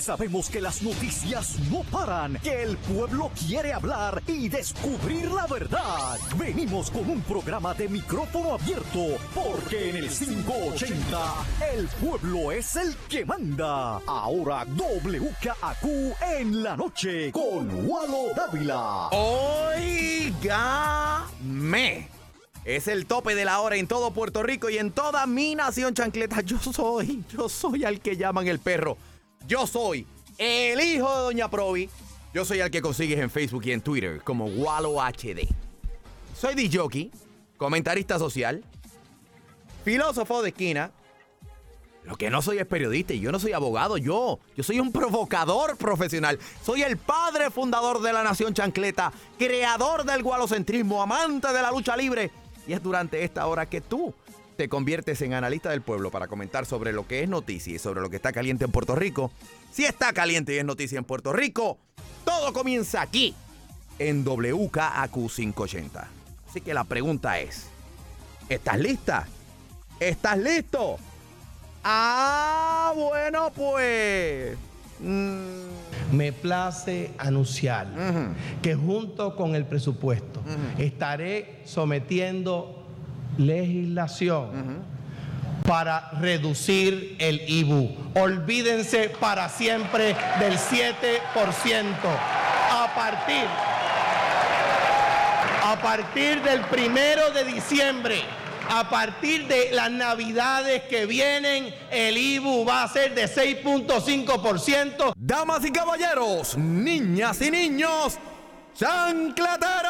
[0.00, 6.18] Sabemos que las noticias no paran, que el pueblo quiere hablar y descubrir la verdad.
[6.36, 12.94] Venimos con un programa de micrófono abierto, porque en el 580 el pueblo es el
[13.08, 14.00] que manda.
[14.06, 15.84] Ahora WKAQ
[16.38, 19.08] en la noche con Walo Dávila.
[19.12, 20.44] Oígame.
[22.64, 25.94] Es el tope de la hora en todo Puerto Rico y en toda mi nación
[25.94, 26.40] chancleta.
[26.40, 28.96] Yo soy, yo soy al que llaman el perro.
[29.46, 30.06] Yo soy
[30.38, 31.90] el hijo de Doña Provi.
[32.32, 35.46] Yo soy al que consigues en Facebook y en Twitter como Wallo HD.
[36.36, 37.10] Soy DJ,
[37.58, 38.64] comentarista social,
[39.84, 40.90] filósofo de esquina.
[42.04, 44.38] Lo que no soy es periodista y yo no soy abogado, yo.
[44.56, 46.38] Yo soy un provocador profesional.
[46.62, 51.96] Soy el padre fundador de la Nación Chancleta, creador del gualocentrismo, amante de la lucha
[51.96, 52.30] libre.
[52.66, 54.14] Y es durante esta hora que tú
[54.56, 58.00] te conviertes en analista del pueblo para comentar sobre lo que es noticia y sobre
[58.00, 59.30] lo que está caliente en Puerto Rico.
[59.72, 61.78] Si está caliente y es noticia en Puerto Rico,
[62.24, 63.34] todo comienza aquí,
[63.98, 66.08] en WKAQ 580.
[66.48, 67.66] Así que la pregunta es,
[68.48, 69.26] ¿estás lista?
[70.00, 70.98] ¿Estás listo?
[71.82, 74.56] Ah, bueno, pues...
[75.00, 77.88] mm, Me place anunciar
[78.62, 80.40] que junto con el presupuesto
[80.78, 82.83] estaré sometiendo
[83.38, 84.84] legislación
[85.66, 88.12] para reducir el IBU.
[88.14, 91.84] Olvídense para siempre del 7%
[92.70, 93.44] a partir
[95.64, 98.22] a partir del primero de diciembre.
[98.68, 105.12] A partir de las navidades que vienen, el IBU va a ser de 6.5%.
[105.16, 108.18] Damas y caballeros, niñas y niños,
[108.74, 109.83] chancleteros.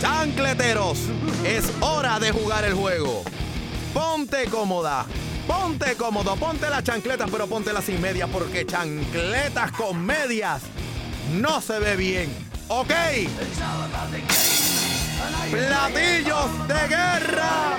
[0.00, 0.98] Chancleteros,
[1.44, 3.24] es hora de jugar el juego.
[3.92, 5.06] Ponte cómoda,
[5.46, 10.62] ponte cómodo, ponte las chancletas, pero pontelas sin medias, porque chancletas con medias
[11.32, 12.30] no se ve bien.
[12.68, 12.92] ¿Ok?
[15.50, 17.78] Platillos de guerra.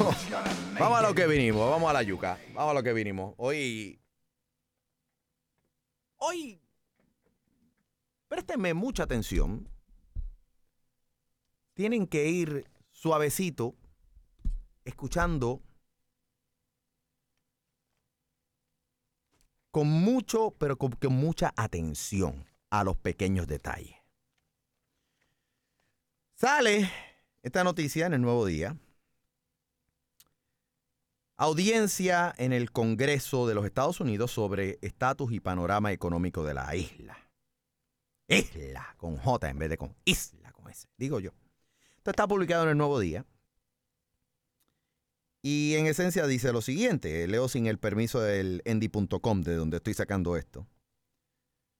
[0.78, 2.38] Vamos a lo que vinimos, vamos a la yuca.
[2.54, 3.34] Vamos a lo que vinimos.
[3.36, 4.00] Hoy.
[6.22, 6.60] Hoy.
[8.28, 9.66] Préstenme mucha atención.
[11.72, 13.74] Tienen que ir suavecito,
[14.84, 15.62] escuchando
[19.70, 23.96] con mucho, pero con, con mucha atención a los pequeños detalles.
[26.34, 26.90] Sale
[27.42, 28.76] esta noticia en el nuevo día.
[31.42, 36.76] Audiencia en el Congreso de los Estados Unidos sobre estatus y panorama económico de la
[36.76, 37.16] isla.
[38.28, 41.30] Isla, con J en vez de con isla, con S, digo yo.
[41.96, 43.24] Esto está publicado en el nuevo día.
[45.40, 49.94] Y en esencia dice lo siguiente, leo sin el permiso del endy.com, de donde estoy
[49.94, 50.66] sacando esto.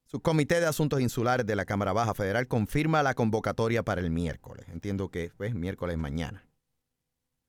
[0.06, 4.64] Subcomité de Asuntos Insulares de la Cámara Baja Federal confirma la convocatoria para el miércoles.
[4.70, 6.49] Entiendo que es pues, miércoles mañana.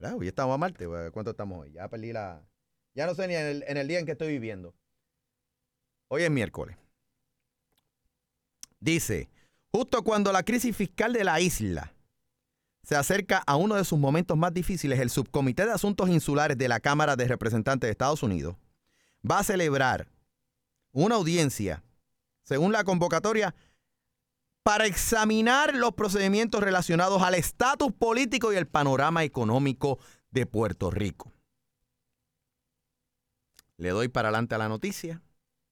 [0.01, 0.17] ¿Verdad?
[0.17, 0.87] Hoy estamos a martes.
[1.13, 1.73] ¿Cuánto estamos hoy?
[1.73, 2.41] Ya perdí la...
[2.95, 4.73] Ya no sé ni en el, en el día en que estoy viviendo.
[6.07, 6.75] Hoy es miércoles.
[8.79, 9.29] Dice,
[9.71, 11.93] justo cuando la crisis fiscal de la isla
[12.81, 16.67] se acerca a uno de sus momentos más difíciles, el Subcomité de Asuntos Insulares de
[16.67, 18.55] la Cámara de Representantes de Estados Unidos
[19.29, 20.07] va a celebrar
[20.93, 21.83] una audiencia,
[22.41, 23.53] según la convocatoria,
[24.63, 29.99] para examinar los procedimientos relacionados al estatus político y el panorama económico
[30.29, 31.31] de Puerto Rico.
[33.77, 35.21] Le doy para adelante a la noticia.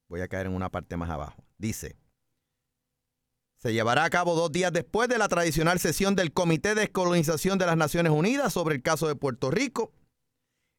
[0.07, 1.45] Voy a caer en una parte más abajo.
[1.59, 1.97] Dice,
[3.57, 7.59] se llevará a cabo dos días después de la tradicional sesión del Comité de Descolonización
[7.59, 9.91] de las Naciones Unidas sobre el caso de Puerto Rico,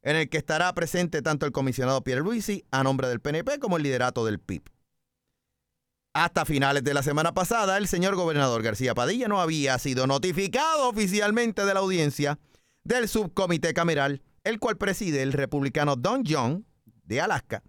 [0.02, 3.76] en el que estará presente tanto el comisionado Pierre Luisi a nombre del PNP como
[3.76, 4.62] el liderato del PIB.
[6.12, 10.88] Hasta finales de la semana pasada, el señor gobernador García Padilla no había sido notificado
[10.88, 12.38] oficialmente de la audiencia
[12.82, 16.64] del subcomité cameral, el cual preside el republicano Don Young
[17.04, 17.62] de Alaska,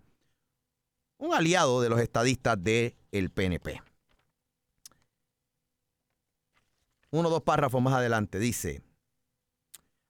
[1.18, 3.82] un aliado de los estadistas del PNP.
[7.12, 8.82] uno o dos párrafos más adelante, dice,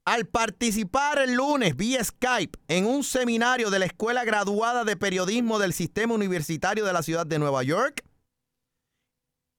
[0.06, 5.60] al participar el lunes vía Skype en un seminario de la Escuela Graduada de Periodismo
[5.60, 8.04] del Sistema Universitario de la Ciudad de Nueva York,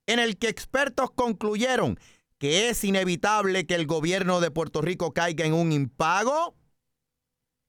[0.07, 1.99] en el que expertos concluyeron
[2.39, 6.57] que es inevitable que el gobierno de Puerto Rico caiga en un impago,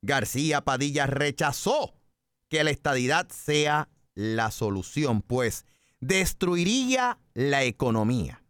[0.02, 1.94] García Padilla rechazó
[2.48, 5.64] que la estadidad sea la solución, pues
[6.00, 8.42] destruiría la economía.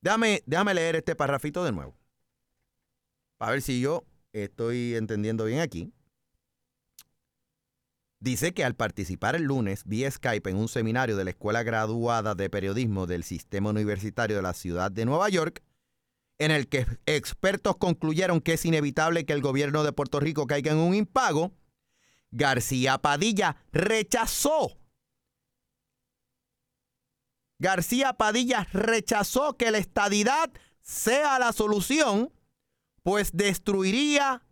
[0.00, 1.96] Déjame, déjame leer este parrafito de nuevo.
[3.36, 5.92] Para ver si yo estoy entendiendo bien aquí.
[8.22, 12.34] Dice que al participar el lunes vía Skype en un seminario de la Escuela Graduada
[12.34, 15.62] de Periodismo del Sistema Universitario de la Ciudad de Nueva York,
[16.38, 20.70] en el que expertos concluyeron que es inevitable que el gobierno de Puerto Rico caiga
[20.70, 21.52] en un impago,
[22.30, 24.76] García Padilla rechazó.
[27.58, 30.50] García Padilla rechazó que la estadidad
[30.82, 32.30] sea la solución,
[33.02, 34.42] pues destruiría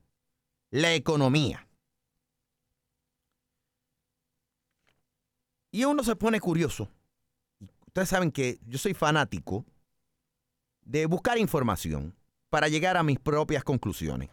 [0.71, 1.68] la economía.
[5.79, 6.91] Y uno se pone curioso.
[7.87, 9.65] Ustedes saben que yo soy fanático
[10.81, 12.17] de buscar información
[12.51, 14.29] para llegar a mis propias conclusiones.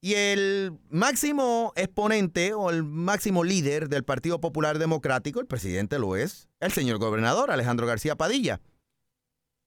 [0.00, 6.16] Y el máximo exponente o el máximo líder del Partido Popular Democrático, el presidente lo
[6.16, 8.62] es, el señor gobernador Alejandro García Padilla.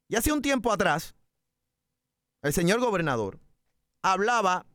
[0.08, 1.14] Y hace un tiempo atrás,
[2.42, 3.40] el señor gobernador
[4.02, 4.66] hablaba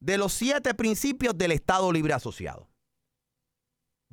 [0.00, 2.71] de los siete principios del Estado Libre Asociado.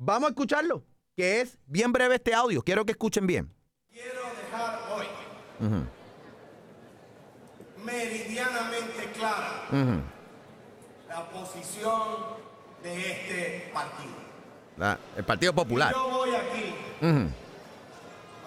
[0.02, 0.82] Vamos a escucharlo,
[1.14, 2.62] que es bien breve este audio.
[2.62, 3.52] Quiero que escuchen bien.
[3.92, 5.06] Quiero dejar hoy
[7.84, 9.66] meridianamente clara
[11.06, 12.02] la posición
[12.82, 14.14] de este partido.
[14.78, 15.92] La- el Partido Popular.
[15.92, 16.74] Yo voy aquí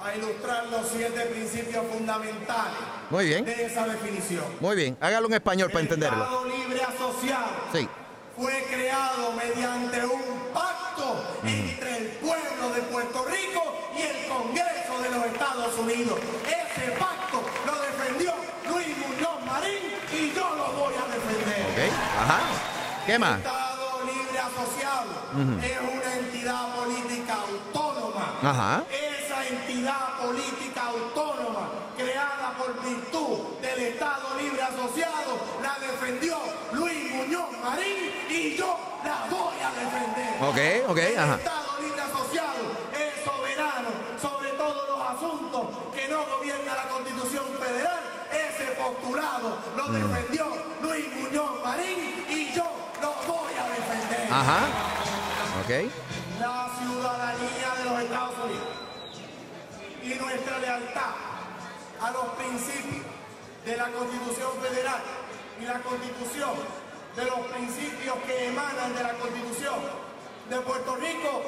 [0.04, 2.80] a ilustrar los siete principios fundamentales
[3.12, 3.46] Muy bien.
[3.46, 4.44] de esa definición.
[4.60, 6.24] Muy bien, hágalo en español para El entenderlo.
[6.24, 7.88] Estado Libre Asociado Sí.
[8.36, 10.33] fue creado mediante un
[13.04, 13.62] Puerto Rico
[13.98, 16.20] y el Congreso de los Estados Unidos.
[16.48, 18.32] Ese pacto lo defendió
[18.70, 21.92] Luis Muñoz Marín y yo lo voy a defender.
[22.18, 22.40] Ajá.
[23.06, 23.40] ¿Qué más?
[23.40, 25.12] Estado Libre Asociado
[25.62, 28.40] es una entidad política autónoma.
[28.42, 28.84] Ajá.
[28.90, 36.38] Esa entidad política autónoma creada por virtud del Estado Libre Asociado la defendió
[36.72, 40.84] Luis Muñoz Marín y yo la voy a defender.
[40.86, 41.36] Ok, ok, El ajá.
[41.36, 42.54] Estado Libre Asociado
[42.94, 43.90] es soberano
[44.22, 45.62] sobre todos los asuntos
[45.94, 48.00] que no gobierna la Constitución Federal.
[48.31, 49.94] Ese postulado lo Mm.
[49.94, 50.45] defendió
[50.81, 52.66] Luis Muñoz Marín y yo
[53.01, 54.28] lo voy a defender.
[54.34, 54.60] Ajá.
[55.63, 55.90] Ok.
[56.40, 58.68] La ciudadanía de los Estados Unidos
[60.04, 61.13] y nuestra lealtad
[62.01, 63.06] a los principios
[63.66, 65.01] de la Constitución Federal
[65.62, 66.54] y la Constitución
[67.16, 69.75] de los principios que emanan de la Constitución
[70.50, 71.42] de Puerto Rico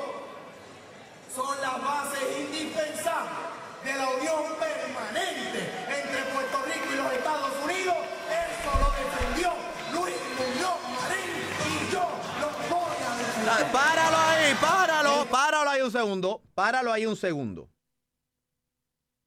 [1.36, 3.55] son las bases indispensables
[3.86, 7.96] de la unión permanente entre Puerto Rico y los Estados Unidos.
[8.34, 9.54] Eso lo defendió
[9.94, 11.30] Luis Muñoz Marín
[11.70, 12.02] y yo
[12.42, 13.72] lo voy a defender.
[13.72, 16.42] Páralo ahí, páralo, páralo ahí un segundo.
[16.56, 17.70] Páralo ahí un segundo.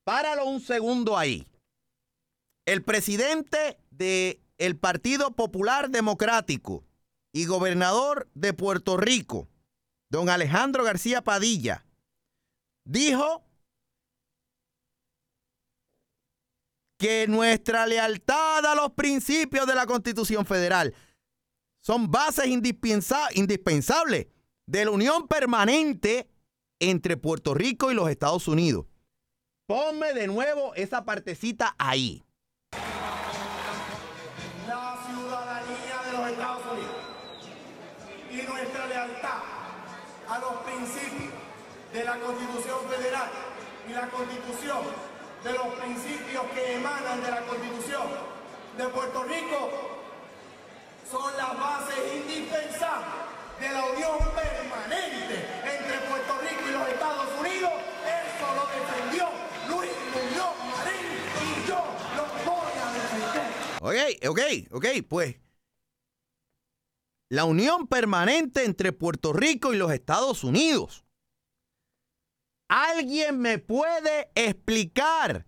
[0.05, 1.47] Páralo un segundo ahí.
[2.67, 6.85] El presidente del Partido Popular Democrático
[7.33, 9.49] y gobernador de Puerto Rico,
[10.11, 11.85] don Alejandro García Padilla,
[12.85, 13.48] dijo
[16.99, 20.95] que nuestra lealtad a los principios de la Constitución Federal
[21.81, 24.26] son bases indispensa- indispensables
[24.67, 26.28] de la unión permanente
[26.81, 28.87] entre Puerto Rico y los Estados Unidos.
[29.67, 32.25] Ponme de nuevo esa partecita ahí.
[34.67, 36.97] la ciudadanía de los Estados Unidos
[38.31, 39.38] y nuestra lealtad
[40.28, 41.33] a los principios
[41.93, 43.31] de la Constitución Federal
[43.88, 45.08] y la Constitución
[45.45, 48.07] de los principios que emanan de la Constitución
[48.76, 49.71] de Puerto Rico
[51.11, 53.09] son las bases indispensables
[53.61, 57.73] de la unión permanente entre Puerto Rico y los Estados Unidos.
[58.04, 59.28] Eso lo defendió
[59.68, 61.07] Luis Muñoz Marín
[61.42, 61.85] y yo
[62.16, 64.18] lo voy a defender.
[64.28, 65.37] Ok, ok, ok, pues.
[67.30, 71.04] La unión permanente entre Puerto Rico y los Estados Unidos.
[72.69, 75.47] ¿Alguien me puede explicar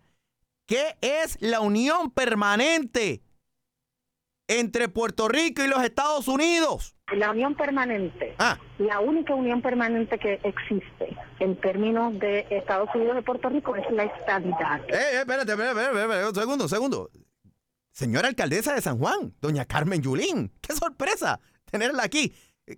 [0.66, 3.22] qué es la unión permanente
[4.48, 6.96] entre Puerto Rico y los Estados Unidos.
[7.12, 8.58] La unión permanente, Ah.
[8.78, 13.88] la única unión permanente que existe en términos de Estados Unidos y Puerto Rico es
[13.92, 14.80] la estadidad.
[14.88, 17.10] Eh, eh, espérate, espérate, espérate, espérate, un segundo, un segundo.
[17.92, 22.32] Señora alcaldesa de San Juan, doña Carmen Yulín, qué sorpresa tenerla aquí.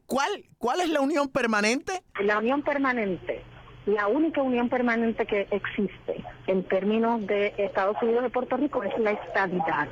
[0.07, 2.03] ¿Cuál, ¿Cuál es la unión permanente?
[2.21, 3.43] La unión permanente,
[3.87, 8.97] la única unión permanente que existe en términos de Estados Unidos y Puerto Rico es
[8.99, 9.89] la estadidad.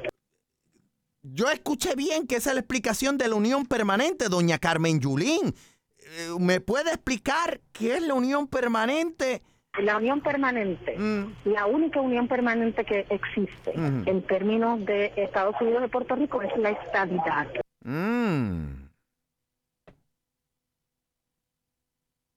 [1.22, 5.54] Yo escuché bien que esa es la explicación de la unión permanente, doña Carmen Yulín.
[5.98, 9.42] Eh, ¿Me puede explicar qué es la unión permanente?
[9.78, 11.32] La unión permanente, Mm.
[11.44, 14.02] la única unión permanente que existe Ujú.
[14.10, 17.46] en términos de Estados Unidos y Puerto Rico es la estadidad.
[17.84, 18.88] Mm.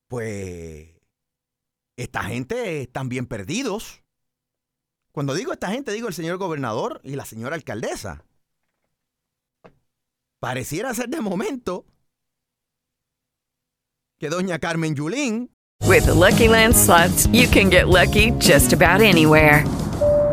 [0.07, 0.92] Pues
[1.97, 4.03] esta gente están bien perdidos.
[5.11, 8.25] Cuando digo esta gente, digo el señor gobernador y la señora alcaldesa.
[10.39, 11.85] Pareciera ser de momento
[14.17, 15.53] que doña Carmen Yulín
[15.85, 16.75] With the Lucky Land
[17.33, 19.65] you can get lucky just about anywhere.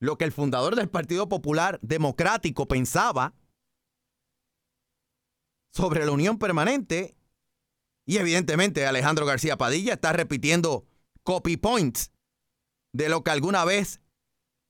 [0.00, 3.34] lo que el fundador del Partido Popular Democrático pensaba
[5.70, 7.16] sobre la unión permanente.
[8.06, 10.86] Y evidentemente Alejandro García Padilla está repitiendo
[11.22, 12.12] copy points
[12.92, 14.00] de lo que alguna vez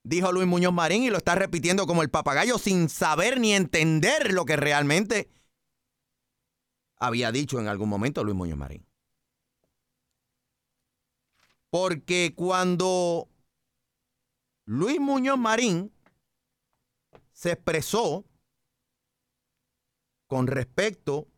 [0.04, 4.32] dijo Luis Muñoz Marín y lo está repitiendo como el papagayo sin saber ni entender
[4.32, 5.30] lo que realmente
[6.96, 8.86] había dicho en algún momento Luis Muñoz Marín.
[11.70, 13.28] Porque cuando
[14.66, 15.92] Luis Muñoz Marín
[17.32, 18.24] se expresó
[20.26, 21.28] con respecto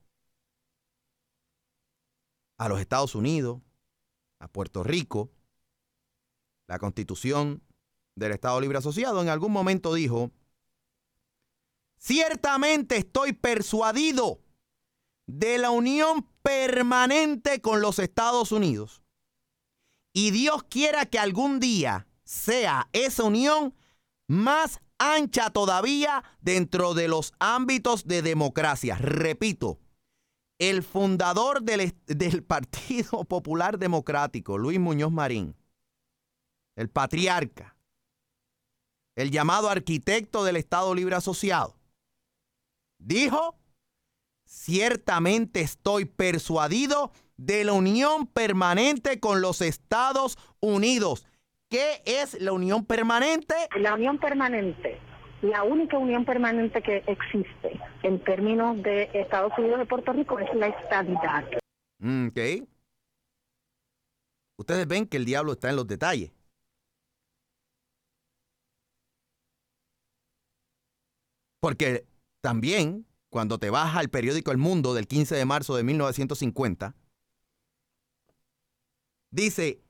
[2.59, 3.61] a los Estados Unidos,
[4.39, 5.31] a Puerto Rico,
[6.69, 7.63] la constitución
[8.15, 10.31] del Estado Libre Asociado, en algún momento dijo,
[11.99, 14.41] ciertamente estoy persuadido
[15.27, 19.03] de la unión permanente con los Estados Unidos.
[20.13, 23.75] Y Dios quiera que algún día sea esa unión
[24.29, 28.97] más ancha todavía dentro de los ámbitos de democracia.
[28.97, 29.79] Repito,
[30.59, 35.57] el fundador del, del Partido Popular Democrático, Luis Muñoz Marín,
[36.77, 37.77] el patriarca,
[39.15, 41.79] el llamado arquitecto del Estado Libre Asociado,
[42.99, 43.57] dijo,
[44.45, 51.25] ciertamente estoy persuadido de la unión permanente con los Estados Unidos.
[51.69, 53.55] ¿Qué es la unión permanente?
[53.77, 55.01] La unión permanente,
[55.43, 60.55] la única unión permanente que existe en términos de Estados Unidos y Puerto Rico es
[60.55, 61.45] la estadidad.
[61.99, 62.69] Mm, Ok.
[64.59, 66.33] Ustedes ven que el diablo está en los detalles.
[71.61, 72.07] Porque
[72.41, 76.95] también, cuando te vas al periódico El Mundo del 15 de marzo de 1950,
[79.31, 79.83] dice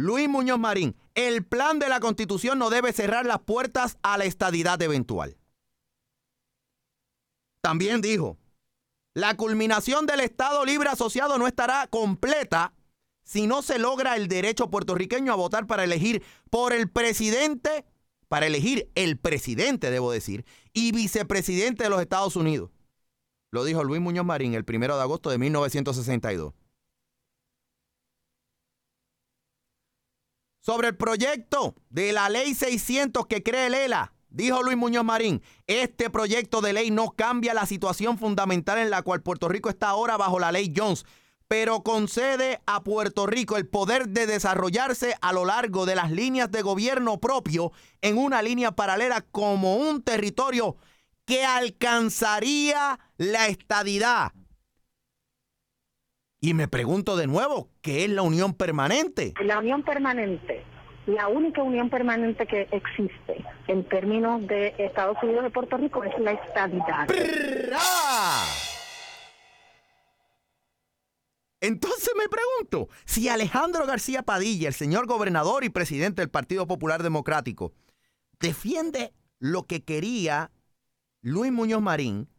[0.00, 4.24] Luis Muñoz Marín, el plan de la constitución no debe cerrar las puertas a la
[4.24, 5.36] estadidad eventual.
[7.62, 8.38] También dijo,
[9.14, 12.72] la culminación del Estado Libre Asociado no estará completa
[13.24, 17.84] si no se logra el derecho puertorriqueño a votar para elegir por el presidente,
[18.28, 22.70] para elegir el presidente, debo decir, y vicepresidente de los Estados Unidos.
[23.50, 26.54] Lo dijo Luis Muñoz Marín el primero de agosto de 1962.
[30.60, 35.42] Sobre el proyecto de la ley 600 que cree el ELA, dijo Luis Muñoz Marín,
[35.66, 39.88] este proyecto de ley no cambia la situación fundamental en la cual Puerto Rico está
[39.88, 41.06] ahora bajo la ley Jones,
[41.48, 46.50] pero concede a Puerto Rico el poder de desarrollarse a lo largo de las líneas
[46.50, 50.76] de gobierno propio en una línea paralela como un territorio
[51.24, 54.32] que alcanzaría la estadidad.
[56.40, 59.34] Y me pregunto de nuevo, ¿qué es la unión permanente?
[59.44, 60.64] La unión permanente,
[61.06, 66.18] la única unión permanente que existe en términos de Estados Unidos y Puerto Rico es
[66.18, 67.08] la estadidad.
[67.08, 67.80] ¡Ra!
[71.60, 77.02] Entonces me pregunto, si Alejandro García Padilla, el señor gobernador y presidente del Partido Popular
[77.02, 77.74] Democrático,
[78.40, 80.50] defiende lo que quería
[81.20, 82.30] Luis Muñoz Marín,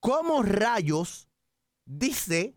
[0.00, 1.27] ¿cómo rayos
[1.88, 2.54] dice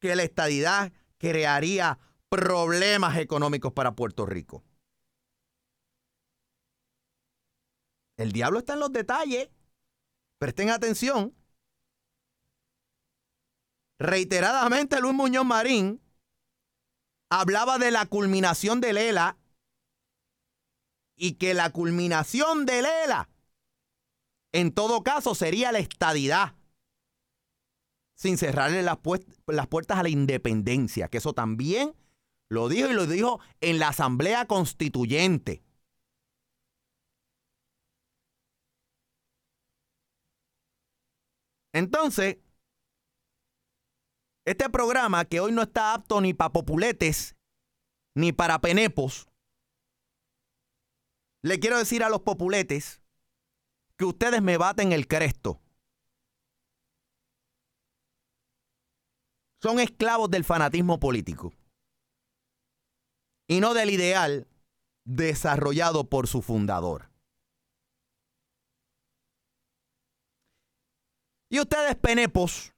[0.00, 4.64] que la estadidad crearía problemas económicos para Puerto Rico?
[8.16, 9.48] El diablo está en los detalles.
[10.38, 11.34] Presten atención.
[14.00, 16.00] Reiteradamente Luis Muñoz Marín
[17.30, 19.36] hablaba de la culminación de Lela
[21.16, 23.28] y que la culminación de Lela
[24.52, 26.57] en todo caso sería la estadidad
[28.18, 31.94] sin cerrarle las, puertas a la independencia, que eso también
[32.50, 35.62] lo dijo y lo dijo en la Asamblea Constituyente.
[41.72, 42.38] Entonces,
[44.44, 47.36] este programa que hoy no está apto ni para populetes
[48.16, 49.28] ni para penepos,
[51.44, 53.00] le quiero decir a los populetes
[53.96, 55.60] que ustedes me baten el cresto.
[59.62, 61.52] Son esclavos del fanatismo político
[63.48, 64.46] y no del ideal
[65.04, 67.10] desarrollado por su fundador.
[71.50, 72.74] Y ustedes, penepos,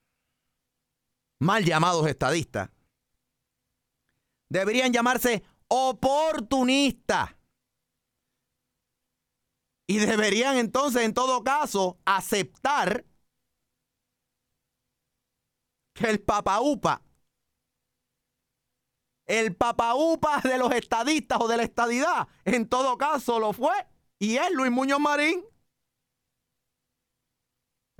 [1.40, 2.70] mal llamados estadistas,
[4.48, 7.36] deberían llamarse oportunistas.
[9.88, 13.04] Y deberían entonces, en todo caso, aceptar
[16.00, 17.02] el papaupa,
[19.26, 23.74] el papaupa de los estadistas o de la estadidad, en todo caso lo fue
[24.18, 25.44] y es Luis Muñoz Marín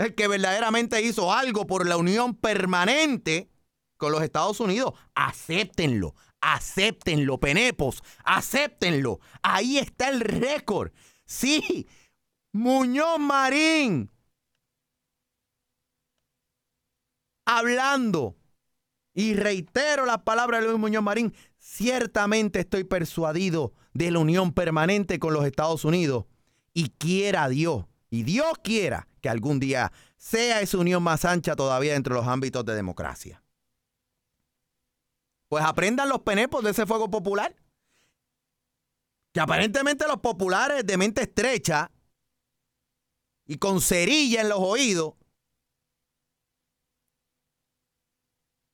[0.01, 3.51] el que verdaderamente hizo algo por la unión permanente
[3.99, 4.95] con los Estados Unidos.
[5.15, 9.21] Acéptenlo, acéptenlo, penepos, acéptenlo.
[9.43, 10.93] Ahí está el récord.
[11.27, 11.87] Sí,
[12.53, 14.11] Muñoz Marín.
[17.53, 18.37] Hablando,
[19.13, 25.19] y reitero las palabras de Luis Muñoz Marín, ciertamente estoy persuadido de la unión permanente
[25.19, 26.27] con los Estados Unidos.
[26.75, 31.97] Y quiera Dios, y Dios quiera que algún día sea esa unión más ancha todavía
[31.97, 33.43] entre los ámbitos de democracia.
[35.49, 37.57] Pues aprendan los penepos de ese fuego popular.
[39.33, 41.91] Que aparentemente los populares de mente estrecha
[43.45, 45.15] y con cerilla en los oídos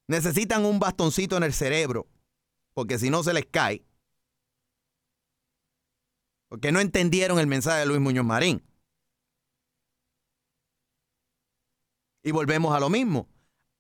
[0.09, 2.07] necesitan un bastoncito en el cerebro,
[2.75, 3.85] porque si no se les cae.
[6.49, 8.62] Porque no entendieron el mensaje de Luis Muñoz Marín.
[12.23, 13.29] Y volvemos a lo mismo.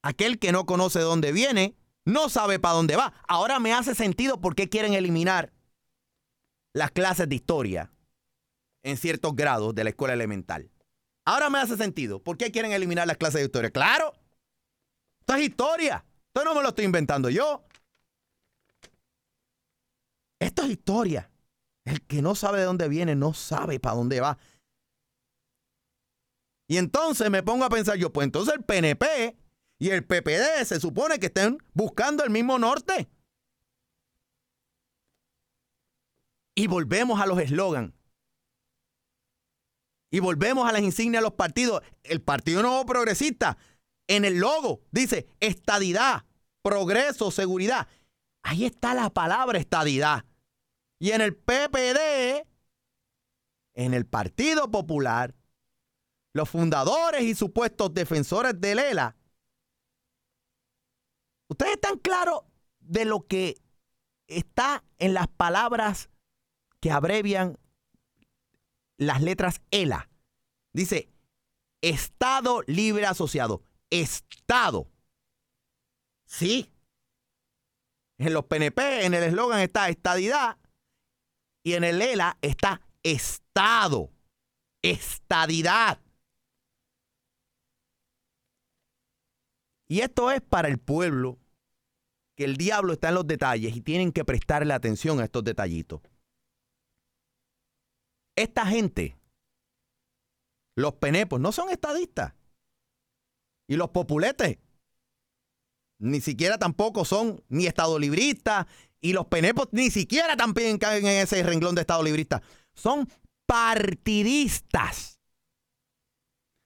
[0.02, 3.12] Aquel que no conoce dónde viene, no sabe para dónde va.
[3.26, 5.52] Ahora me hace sentido por qué quieren eliminar
[6.72, 7.92] las clases de historia
[8.84, 10.70] en ciertos grados de la escuela elemental.
[11.24, 12.22] Ahora me hace sentido.
[12.22, 13.70] ¿Por qué quieren eliminar las clases de historia?
[13.70, 14.12] Claro.
[15.20, 16.04] Esto es historia.
[16.36, 17.64] Esto no me lo estoy inventando yo.
[20.38, 21.30] Esto es historia.
[21.82, 24.36] El que no sabe de dónde viene no sabe para dónde va.
[26.68, 29.34] Y entonces me pongo a pensar yo, pues entonces el PNP
[29.78, 33.08] y el PPD se supone que estén buscando el mismo norte.
[36.54, 37.94] Y volvemos a los eslogans.
[40.10, 41.82] Y volvemos a las insignias de los partidos.
[42.02, 43.56] El Partido Nuevo Progresista,
[44.08, 46.24] en el logo, dice estadidad,
[46.62, 47.88] progreso, seguridad.
[48.42, 50.24] Ahí está la palabra estadidad.
[50.98, 52.46] Y en el PPD,
[53.74, 55.34] en el Partido Popular,
[56.32, 59.16] los fundadores y supuestos defensores de Lela,
[61.48, 62.42] ustedes están claros
[62.78, 63.56] de lo que
[64.26, 66.08] está en las palabras
[66.80, 67.58] que abrevian
[68.96, 70.08] las letras ELA.
[70.72, 71.10] Dice
[71.80, 73.65] Estado Libre Asociado.
[73.90, 74.86] Estado.
[76.24, 76.72] Sí.
[78.18, 80.58] En los PNP, en el eslogan está estadidad
[81.62, 84.10] y en el ELA está Estado.
[84.82, 86.00] Estadidad.
[89.88, 91.38] Y esto es para el pueblo,
[92.36, 96.00] que el diablo está en los detalles y tienen que prestarle atención a estos detallitos.
[98.36, 99.16] Esta gente,
[100.76, 102.35] los penepos, no son estadistas.
[103.68, 104.58] Y los populetes,
[105.98, 108.66] ni siquiera tampoco son ni estadolibristas.
[109.00, 112.42] Y los penepos ni siquiera también caen en ese renglón de estadolibristas.
[112.74, 113.08] Son
[113.46, 115.20] partidistas.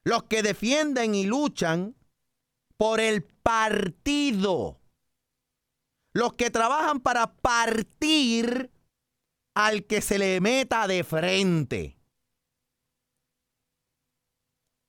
[0.05, 1.97] Los que defienden y luchan
[2.77, 4.81] por el partido.
[6.13, 8.71] Los que trabajan para partir
[9.55, 11.99] al que se le meta de frente.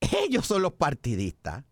[0.00, 1.64] Ellos son los partidistas.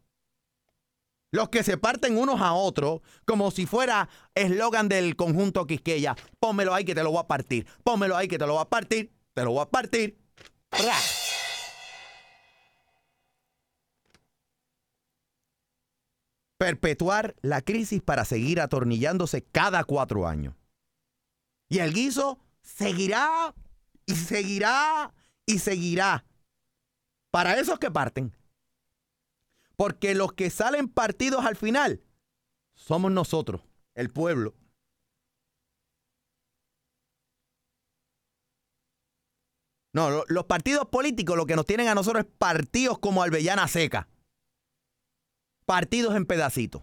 [1.33, 6.17] Los que se parten unos a otros como si fuera eslogan del conjunto Quisqueya.
[6.41, 7.67] Pónmelo ahí que te lo voy a partir.
[7.85, 9.13] Pónmelo ahí que te lo voy a partir.
[9.35, 10.19] Te lo voy a partir.
[16.59, 20.55] Perpetuar la crisis para seguir atornillándose cada cuatro años.
[21.69, 23.55] Y el guiso seguirá
[24.05, 25.15] y seguirá
[25.47, 26.25] y seguirá.
[27.31, 28.35] Para esos que parten.
[29.81, 32.05] Porque los que salen partidos al final
[32.75, 33.63] somos nosotros,
[33.95, 34.55] el pueblo.
[39.95, 43.67] No, lo- los partidos políticos lo que nos tienen a nosotros es partidos como Albellana
[43.69, 44.07] Seca.
[45.65, 46.83] Partidos en pedacitos.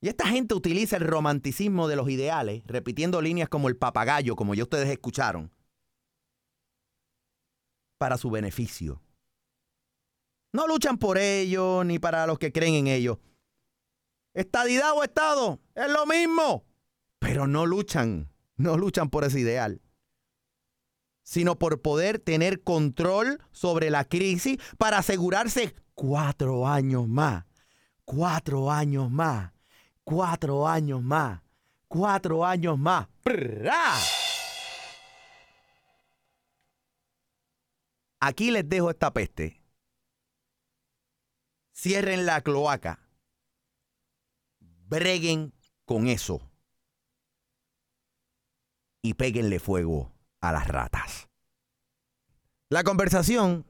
[0.00, 4.56] Y esta gente utiliza el romanticismo de los ideales, repitiendo líneas como el papagayo, como
[4.56, 5.52] ya ustedes escucharon,
[7.96, 9.00] para su beneficio.
[10.52, 13.18] No luchan por ellos ni para los que creen en ellos.
[14.32, 16.64] Estadidad o Estado, es lo mismo.
[17.18, 19.82] Pero no luchan, no luchan por ese ideal,
[21.22, 27.44] sino por poder tener control sobre la crisis para asegurarse cuatro años más,
[28.04, 29.52] cuatro años más,
[30.04, 31.42] cuatro años más,
[31.88, 33.08] cuatro años más.
[33.24, 33.94] ¡Prrrá!
[38.20, 39.57] Aquí les dejo esta peste.
[41.80, 42.98] Cierren la cloaca.
[44.88, 45.52] Breguen
[45.84, 46.40] con eso.
[49.00, 51.28] Y péguenle fuego a las ratas.
[52.68, 53.64] La conversación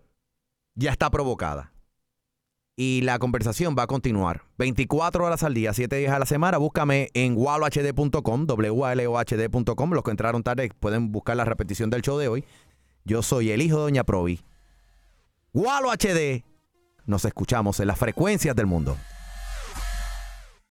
[0.75, 1.75] ya está provocada.
[2.77, 4.45] Y la conversación va a continuar.
[4.57, 6.57] 24 horas al día, 7 días a la semana.
[6.57, 9.91] Búscame en walohd.com, walohd.com.
[9.93, 12.45] Los que entraron tarde pueden buscar la repetición del show de hoy.
[13.05, 14.41] Yo soy el hijo de Doña Provi.
[15.53, 16.48] Walo HD.
[17.09, 18.95] Nos escuchamos en las frecuencias del mundo.